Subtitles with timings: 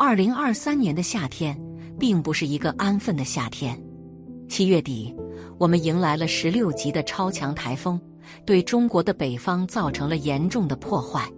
[0.00, 1.60] 二零二三年的夏天
[1.98, 3.76] 并不是一个安分的夏天。
[4.48, 5.12] 七月底，
[5.58, 8.00] 我们迎来了十六级的超强台风，
[8.46, 11.28] 对中国的北方造成了严重的破坏，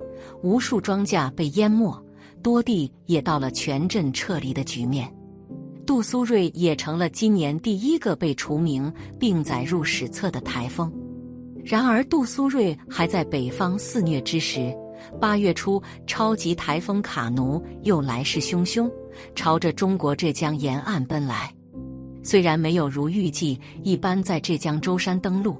[0.43, 1.99] 无数庄稼被淹没，
[2.43, 5.11] 多地也到了全镇撤离的局面。
[5.87, 10.92] 杜苏芮也成了今年第一个被除名并载入史册的台风。
[11.65, 14.71] 然而，杜苏芮还在北方肆虐之时，
[15.21, 18.91] 八月初，超级台风卡努又来势汹汹，
[19.34, 21.52] 朝着中国浙江沿岸奔来。
[22.22, 25.56] 虽然没有如预计一般在浙江舟山登陆，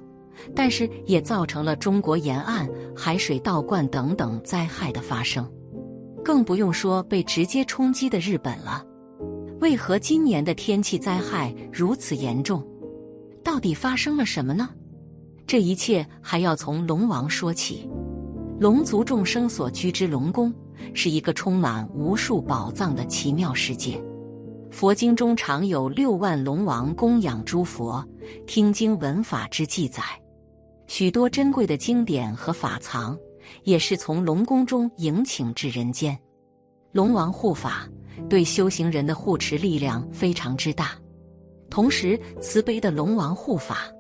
[0.55, 5.51] 但是也造成了中国沿岸海水倒灌等等灾害的发生，
[6.25, 8.85] 更不用说被直接冲击的日本了。
[9.61, 12.67] 为何今年的天气灾害如此严重？
[13.43, 14.69] 到底发生了什么呢？
[15.47, 17.89] 这一切还要从龙王说起。
[18.61, 20.53] 龙族众生所居之龙宫，
[20.93, 23.99] 是一个充满无数宝藏的奇妙世界。
[24.71, 28.07] 佛经中常有六万龙王供养诸佛、
[28.47, 30.03] 听经闻法之记载，
[30.87, 33.19] 许多珍贵的经典和法藏，
[33.65, 36.15] 也是从龙宫中迎请至人间。
[36.93, 37.89] 龙王护法。
[38.29, 40.91] 对修行人的护持力量非常之大，
[41.71, 43.91] 同时慈悲的龙王护法，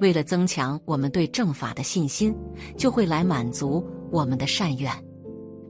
[0.00, 2.34] 为了增强我们对正法的信心，
[2.76, 4.92] 就会来满足我们的善愿。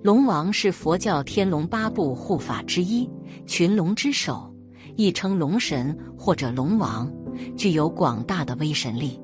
[0.03, 3.09] 龙王是佛教天龙八部护法之一，
[3.47, 4.51] 群龙之首，
[4.97, 7.13] 亦称龙神或者龙王，
[7.57, 9.21] 具有广大的威神力。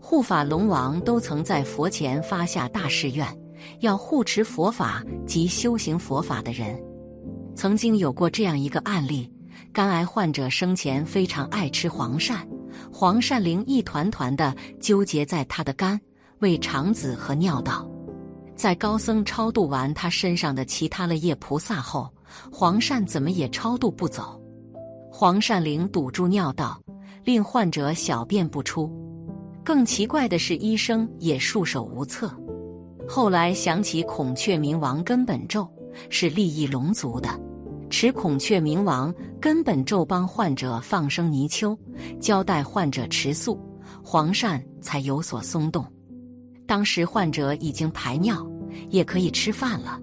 [0.00, 3.26] 护法龙王都曾在佛前发下大誓愿，
[3.80, 6.80] 要护持佛法及修行佛法的人。
[7.54, 9.30] 曾经有过这样一个案例：
[9.72, 12.38] 肝癌患者生前非常爱吃黄鳝，
[13.00, 16.00] 黄鳝灵一团团的纠结在他的肝、
[16.40, 17.88] 胃、肠子和尿道。
[18.56, 22.12] 在高僧超度完他身上的其他了业菩萨后，
[22.50, 24.42] 黄鳝怎么也超度不走，
[25.12, 26.76] 黄鳝灵堵住尿道，
[27.22, 28.92] 令患者小便不出。
[29.62, 32.28] 更奇怪的是，医生也束手无策。
[33.08, 35.64] 后来想起孔雀明王根本咒
[36.10, 37.30] 是利益龙族的。
[37.90, 41.76] 持孔雀明王根本咒帮患者放生泥鳅，
[42.20, 43.58] 交代患者吃素，
[44.02, 45.84] 黄鳝才有所松动。
[46.66, 48.46] 当时患者已经排尿，
[48.90, 49.98] 也可以吃饭了。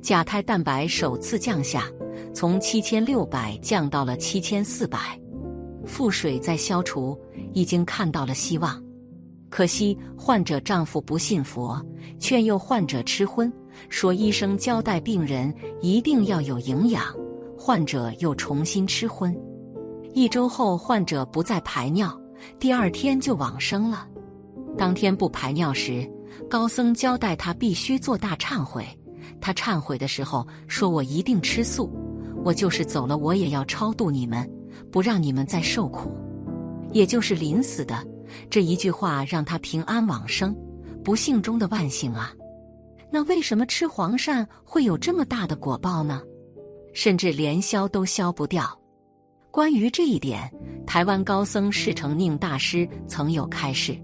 [0.00, 1.84] 甲胎蛋白首次降下，
[2.32, 5.20] 从七千六百降到了七千四百，
[5.84, 7.18] 腹水在消除，
[7.52, 8.80] 已经看到了希望。
[9.50, 11.84] 可惜患者丈夫不信佛，
[12.20, 13.52] 劝诱患者吃荤。
[13.88, 17.04] 说医生交代病人一定要有营养，
[17.56, 19.36] 患者又重新吃荤。
[20.14, 22.18] 一周后，患者不再排尿，
[22.58, 24.06] 第二天就往生了。
[24.76, 26.10] 当天不排尿时，
[26.48, 28.84] 高僧交代他必须做大忏悔。
[29.40, 31.90] 他忏悔的时候说：“我一定吃素，
[32.44, 34.48] 我就是走了，我也要超度你们，
[34.90, 36.10] 不让你们再受苦。”
[36.92, 38.04] 也就是临死的
[38.48, 40.56] 这一句话，让他平安往生。
[41.04, 42.32] 不幸中的万幸啊！
[43.10, 46.22] 那为什么吃黄鳝会有这么大的果报呢？
[46.94, 48.78] 甚至连消都消不掉。
[49.50, 50.50] 关于这一点，
[50.86, 53.96] 台湾高僧释成宁大师曾有开示：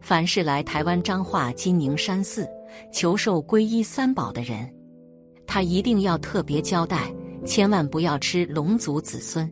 [0.00, 2.48] 凡是来台湾彰化金宁山寺
[2.92, 4.68] 求受皈依三宝的人，
[5.46, 7.12] 他一定要特别交代，
[7.44, 9.50] 千万不要吃龙族子孙，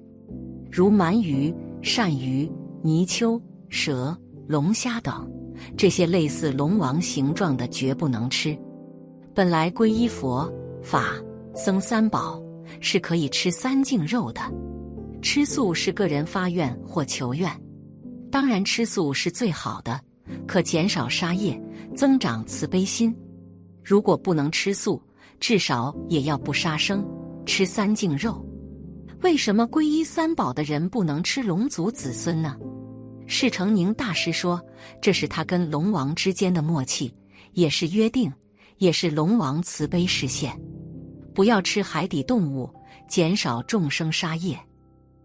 [0.71, 2.51] 如鳗鱼、鳝鱼、
[2.83, 4.17] 泥鳅、蛇、
[4.47, 5.31] 龙虾等
[5.77, 8.59] 这些类似龙王形状的，绝不能吃。
[9.39, 11.15] 本来皈依佛法
[11.55, 12.43] 僧三宝
[12.81, 14.41] 是可以吃三净肉的，
[15.23, 17.49] 吃素是个人发愿或求愿，
[18.33, 20.01] 当然吃素是最好的，
[20.45, 21.57] 可减少杀业，
[21.95, 23.17] 增长慈悲心。
[23.85, 25.01] 如果不能吃素，
[25.39, 27.07] 至少也要不杀生，
[27.47, 28.45] 吃三净肉。
[29.23, 32.57] 为什么皈依三宝的人不能吃龙族子孙呢？
[33.29, 34.61] 释成宁大师说，
[35.01, 37.15] 这是他跟龙王之间的默契，
[37.53, 38.29] 也是约定。
[38.79, 40.59] 也是龙王慈悲示现，
[41.35, 42.73] 不要吃海底动物，
[43.09, 44.59] 减少众生杀业。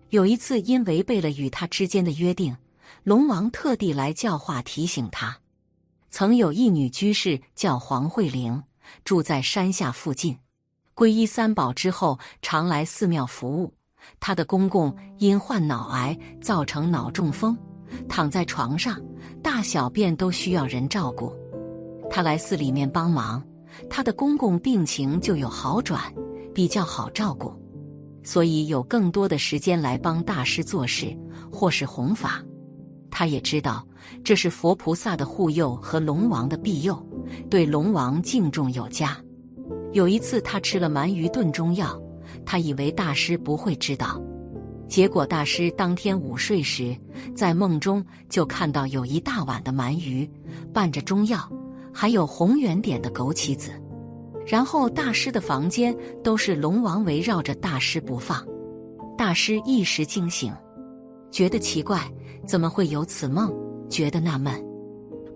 [0.09, 2.55] 有一次，因违背了与他之间的约定，
[3.03, 5.37] 龙王特地来教化提醒他。
[6.11, 8.61] 曾有一女居士叫黄慧玲，
[9.03, 10.37] 住在山下附近，
[10.93, 13.73] 皈依三宝之后，常来寺庙服务。
[14.19, 17.57] 她的公公因患脑癌，造成脑中风，
[18.07, 19.01] 躺在床上，
[19.41, 21.33] 大小便都需要人照顾。
[22.09, 23.43] 他来寺里面帮忙，
[23.89, 26.01] 他的公公病情就有好转，
[26.53, 27.51] 比较好照顾，
[28.23, 31.15] 所以有更多的时间来帮大师做事
[31.51, 32.43] 或是弘法。
[33.09, 33.87] 他也知道
[34.23, 36.95] 这是佛菩萨的护佑和龙王的庇佑，
[37.49, 39.17] 对龙王敬重有加。
[39.91, 41.99] 有一次，他吃了鳗鱼炖中药，
[42.43, 44.19] 他以为大师不会知道。
[44.87, 46.95] 结果大师当天午睡时，
[47.35, 50.29] 在梦中就看到有一大碗的鳗鱼，
[50.73, 51.49] 拌着中药，
[51.93, 53.71] 还有红圆点的枸杞子。
[54.45, 58.45] 然后大师的房间都是龙王围绕着大师不放。
[59.17, 60.51] 大师一时惊醒，
[61.31, 62.11] 觉得奇怪，
[62.45, 63.53] 怎么会有此梦？
[63.89, 64.53] 觉得纳闷。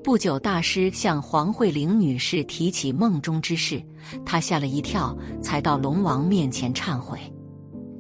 [0.04, 3.82] 不久，大师向黄慧玲女士提起梦中之事，
[4.26, 7.20] 她吓了一跳，才到龙王面前忏悔。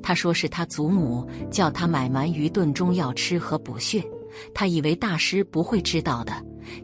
[0.02, 4.02] 他说是他祖母叫他买鳗鱼炖中药吃和补血，
[4.54, 6.32] 他以为大师不会知道的，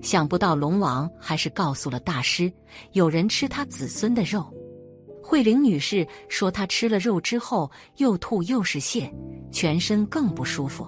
[0.01, 2.51] 想不到龙王还是告诉了大师，
[2.91, 4.45] 有人吃他子孙的肉。
[5.21, 9.09] 慧玲女士说，她吃了肉之后又吐又是泻，
[9.51, 10.85] 全身更不舒服，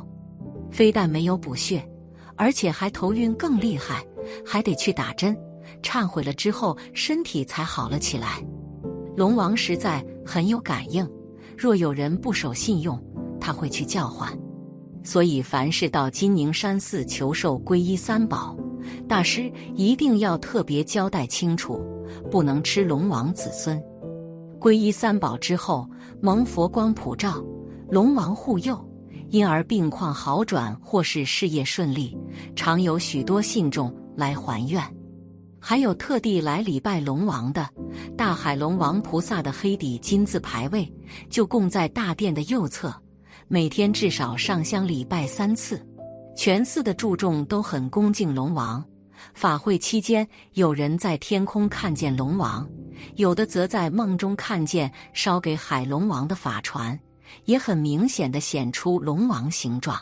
[0.70, 1.88] 非但没有补血，
[2.36, 4.06] 而且还头晕更厉害。
[4.44, 5.38] 还得去打针，
[5.84, 8.44] 忏悔了之后，身体才好了起来。
[9.16, 11.08] 龙王实在很有感应，
[11.56, 13.00] 若有人不守信用，
[13.40, 14.36] 他会去叫唤。
[15.04, 18.58] 所以，凡是到金宁山寺求受皈依三宝，
[19.08, 21.84] 大师一定要特别交代清楚，
[22.30, 23.82] 不能吃龙王子孙。
[24.60, 25.88] 皈依三宝之后，
[26.22, 27.44] 蒙佛光普照，
[27.90, 28.80] 龙王护佑。
[29.32, 32.16] 因而病况好转，或是事业顺利，
[32.56, 34.82] 常有许多信众来还愿。
[35.60, 37.68] 还有特地来礼拜龙王的，
[38.16, 40.90] 大海龙王菩萨的黑底金字牌位
[41.28, 42.94] 就供在大殿的右侧，
[43.48, 45.84] 每天至少上香礼拜三次。
[46.36, 48.84] 全寺的住众都很恭敬龙王。
[49.34, 52.68] 法会期间，有人在天空看见龙王，
[53.16, 57.00] 有的则在梦中看见烧给海龙王的法船。
[57.46, 60.00] 也很明显的显出龙王形状，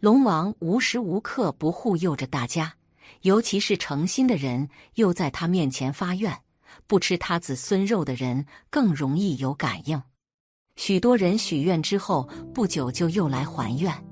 [0.00, 2.72] 龙王无时无刻不护佑着大家，
[3.20, 6.36] 尤其是诚心的人，又在他面前发愿，
[6.86, 10.02] 不吃他子孙肉的人更容易有感应。
[10.76, 14.07] 许多人许愿之后，不久就又来还愿。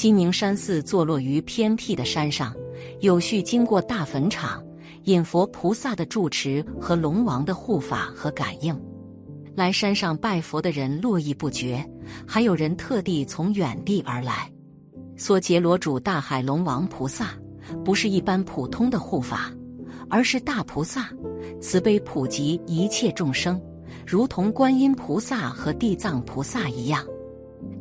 [0.00, 2.56] 金明山寺坐落于偏僻的山上，
[3.00, 4.64] 有序经过大坟场，
[5.04, 8.74] 引佛菩萨的住持和龙王的护法和感应。
[9.54, 11.86] 来山上拜佛的人络绎不绝，
[12.26, 14.50] 还有人特地从远地而来。
[15.18, 17.34] 梭杰罗主大海龙王菩萨
[17.84, 19.52] 不是一般普通的护法，
[20.08, 21.10] 而是大菩萨，
[21.60, 23.60] 慈悲普及一切众生，
[24.06, 27.04] 如同观音菩萨和地藏菩萨一样。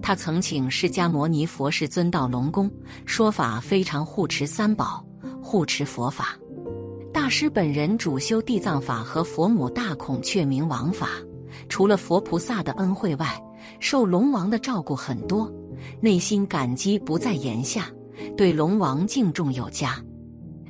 [0.01, 2.69] 他曾请释迦牟尼佛世尊到龙宫
[3.05, 5.05] 说法，非常护持三宝，
[5.41, 6.37] 护持佛法。
[7.13, 11.09] 大师本人主修地藏法和佛母大孔雀明王法。
[11.67, 13.41] 除了佛菩萨的恩惠外，
[13.79, 15.51] 受龙王的照顾很多，
[15.99, 17.89] 内心感激不在言下，
[18.37, 20.01] 对龙王敬重有加。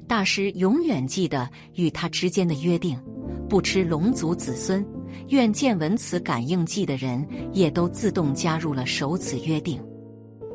[0.08, 3.00] 大师永远记得与他之间的约定，
[3.48, 4.84] 不吃龙族子孙。
[5.30, 9.82] 愿见闻此感应记的人，也都自动加入了守此约定。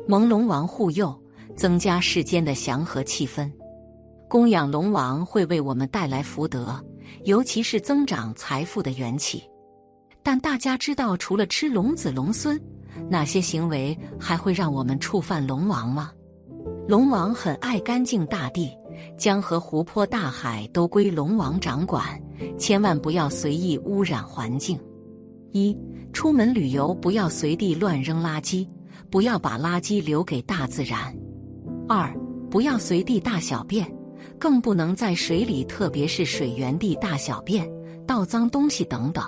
[0.07, 1.17] 蒙龙王护佑，
[1.55, 3.51] 增加世间的祥和气氛。
[4.27, 6.83] 供养龙王会为我们带来福德，
[7.23, 9.43] 尤其是增长财富的缘起。
[10.23, 12.59] 但大家知道，除了吃龙子龙孙，
[13.09, 16.11] 哪些行为还会让我们触犯龙王吗？
[16.87, 18.71] 龙王很爱干净大地，
[19.17, 22.19] 江河湖泊、大海都归龙王掌管，
[22.57, 24.79] 千万不要随意污染环境。
[25.51, 25.77] 一、
[26.11, 28.67] 出门旅游不要随地乱扔垃圾，
[29.09, 31.15] 不要把垃圾留给大自然。
[31.87, 32.13] 二、
[32.49, 33.89] 不要随地大小便，
[34.39, 37.69] 更不能在水里，特别是水源地大小便，
[38.05, 39.23] 倒脏东西等等。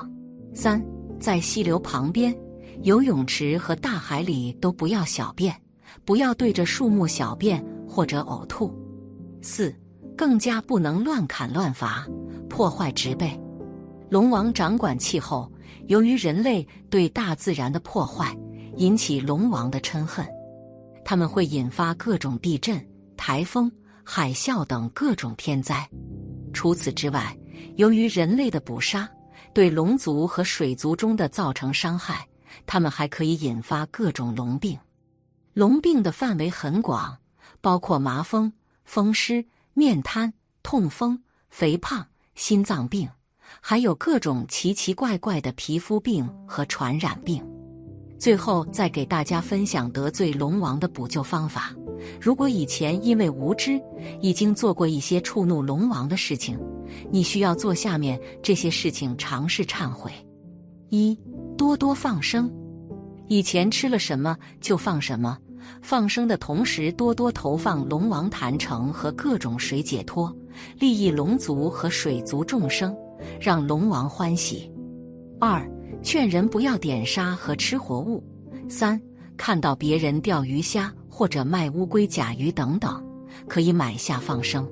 [0.53, 0.84] 三，
[1.20, 2.36] 在溪流旁边、
[2.84, 5.55] 游泳池和大海里都不要小便，
[6.03, 8.74] 不要对着树木小便或者呕吐。
[9.41, 9.74] 四，
[10.17, 12.08] 更加不能乱砍乱伐，
[12.58, 13.40] 破坏植被。
[14.10, 15.48] 龙王掌管气候，
[15.86, 18.36] 由于人类对大自然的破坏，
[18.78, 20.28] 引起龙王的嗔恨，
[21.06, 22.84] 他们会引发各种地震、
[23.16, 23.72] 台风、
[24.04, 25.88] 海啸等各种天灾。
[26.52, 27.38] 除此之外，
[27.76, 29.08] 由于人类的捕杀。
[29.54, 32.28] 对龙族和水族中的造成伤害，
[32.66, 34.78] 它们还可以引发各种龙病。
[35.54, 37.18] 龙病的范围很广，
[37.62, 38.52] 包括麻风、
[38.84, 40.34] 风湿、面瘫、
[40.64, 42.06] 痛风、肥胖、
[42.38, 43.10] 心脏病，
[43.60, 47.44] 还有各种奇奇怪怪的皮肤病和传染病。
[48.20, 51.74] 最后再给大家分享得罪龙王的补救方法。
[52.22, 53.82] 如果以前因为无知
[54.22, 56.60] 已经做过一些触怒龙王的事情，
[57.12, 60.12] 你需要做下面这些事情，尝试忏悔：
[60.89, 61.20] 一、
[61.58, 62.51] 多多放生，
[63.27, 65.36] 以前吃了什么就放什么，
[65.81, 70.36] 放生的同时多多投放龙王坛城和各种水解脱，
[70.79, 72.95] 利益龙族和水族众生，
[73.39, 74.71] 让龙王欢喜。
[75.39, 75.65] 二、
[76.01, 78.21] 劝人不要点杀和吃活物；
[78.67, 79.00] 三、
[79.36, 83.03] 看到别人钓鱼虾或者卖乌龟、甲鱼等等，
[83.47, 84.63] 可以买下放生；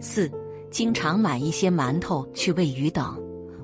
[0.00, 0.30] 四、
[0.70, 3.16] 经常买一些馒头去喂鱼等；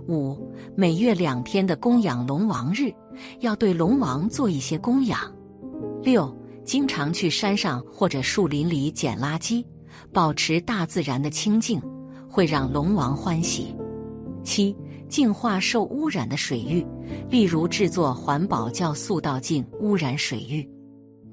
[0.09, 0.37] 五、
[0.77, 2.93] 每月两天的供养龙王日，
[3.41, 5.19] 要对龙王做一些供养；
[6.03, 9.65] 六、经常去山上或者树林里捡垃圾，
[10.13, 11.81] 保持大自然的清净，
[12.29, 13.75] 会让龙王欢喜。
[14.43, 14.77] 七、
[15.09, 16.85] 净化受污染的水域，
[17.31, 20.69] 例如制作环保酵素，倒进污染水域。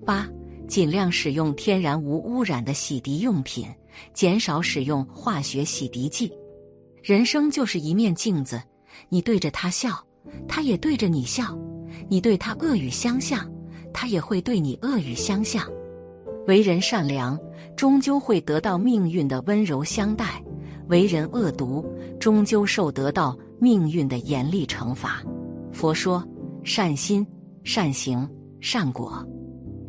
[0.06, 0.28] 八、
[0.68, 3.68] 尽量使用天然无污染的洗涤用品，
[4.14, 6.32] 减少使用化学洗涤剂。
[7.02, 8.62] 人生就是一面镜子，
[9.10, 10.06] 你对着他笑，
[10.48, 11.58] 他也对着你笑；
[12.10, 13.50] 你对他恶语相向。
[13.94, 15.66] 他也会对你恶语相向，
[16.48, 17.40] 为人善良，
[17.76, 20.26] 终究会得到命运的温柔相待；
[20.88, 21.86] 为人恶毒，
[22.20, 25.22] 终究受得到命运的严厉惩罚。
[25.72, 26.24] 佛说：
[26.64, 27.26] 善心、
[27.64, 28.28] 善行、
[28.60, 29.26] 善果。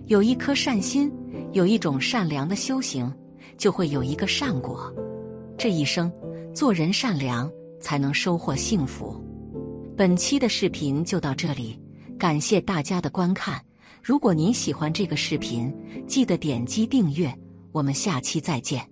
[0.06, 1.10] 有一颗善心，
[1.52, 3.10] 有一种善良的修行，
[3.56, 4.92] 就会有一个善果。
[5.56, 6.12] 这一生，
[6.54, 9.22] 做人善良，才能收获幸福。
[9.96, 11.78] 本期的视频就到这里，
[12.18, 13.62] 感谢大家的观看。
[14.02, 15.72] 如果您喜欢这个视频，
[16.08, 17.32] 记得点击订阅。
[17.70, 18.91] 我们下期再见。